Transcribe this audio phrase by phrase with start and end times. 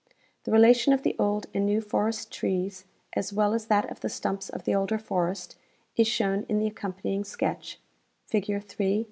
[0.45, 4.09] The relation of the old and new forest trees, as well as that of the
[4.09, 5.57] stumps of the older forest,
[5.95, 7.79] is shown in the accompanying sketch
[8.25, 8.99] (figure 3).